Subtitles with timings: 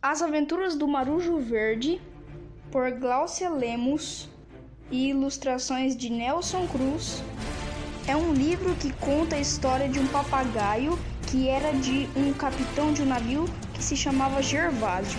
[0.00, 2.00] As Aventuras do Marujo Verde,
[2.70, 4.28] por Glaucia Lemos
[4.92, 7.20] e ilustrações de Nelson Cruz,
[8.06, 12.92] é um livro que conta a história de um papagaio que era de um capitão
[12.92, 15.18] de um navio que se chamava Gervásio.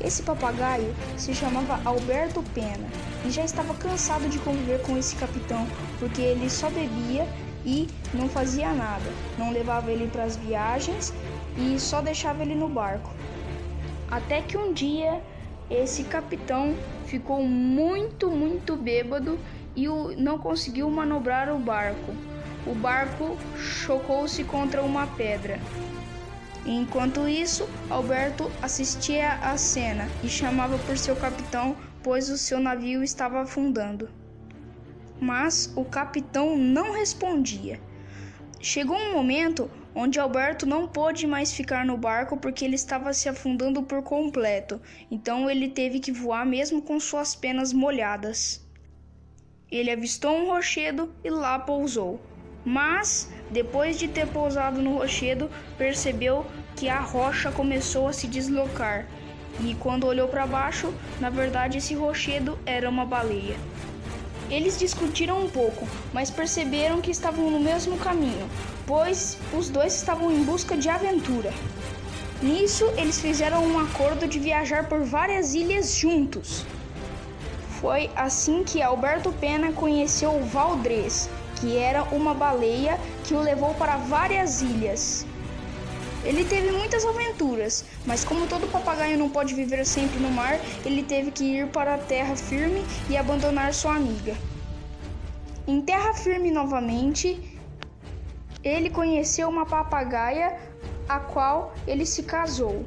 [0.00, 2.88] Esse papagaio se chamava Alberto Pena
[3.24, 5.64] e já estava cansado de conviver com esse capitão
[6.00, 7.24] porque ele só bebia
[7.64, 11.14] e não fazia nada, não levava ele para as viagens
[11.56, 13.10] e só deixava ele no barco.
[14.10, 15.22] Até que um dia
[15.70, 16.74] esse capitão
[17.06, 19.38] ficou muito, muito bêbado
[19.76, 22.12] e não conseguiu manobrar o barco.
[22.66, 25.60] O barco chocou-se contra uma pedra.
[26.66, 33.02] Enquanto isso, Alberto assistia à cena e chamava por seu capitão, pois o seu navio
[33.02, 34.08] estava afundando.
[35.20, 37.80] Mas o capitão não respondia.
[38.62, 43.26] Chegou um momento onde Alberto não pôde mais ficar no barco porque ele estava se
[43.26, 44.78] afundando por completo,
[45.10, 48.62] então ele teve que voar mesmo com suas penas molhadas.
[49.70, 52.20] Ele avistou um rochedo e lá pousou.
[52.62, 56.44] Mas, depois de ter pousado no rochedo, percebeu
[56.76, 59.08] que a rocha começou a se deslocar.
[59.64, 63.56] E quando olhou para baixo, na verdade esse rochedo era uma baleia.
[64.50, 68.48] Eles discutiram um pouco, mas perceberam que estavam no mesmo caminho,
[68.84, 71.52] pois os dois estavam em busca de aventura.
[72.42, 76.64] Nisso, eles fizeram um acordo de viajar por várias ilhas juntos.
[77.80, 83.98] Foi assim que Alberto Pena conheceu Valdrez, que era uma baleia que o levou para
[83.98, 85.24] várias ilhas.
[86.22, 91.02] Ele teve muitas aventuras, mas como todo papagaio não pode viver sempre no mar, ele
[91.02, 94.36] teve que ir para a terra firme e abandonar sua amiga.
[95.66, 97.58] Em terra firme novamente,
[98.62, 100.58] ele conheceu uma papagaia
[101.08, 102.84] a qual ele se casou.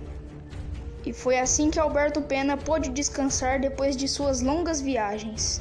[1.05, 5.59] E foi assim que Alberto Pena pôde descansar depois de suas longas viagens.